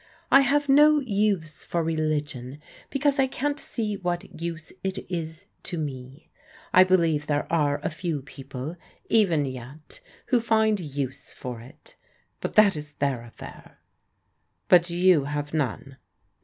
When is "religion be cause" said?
1.83-3.19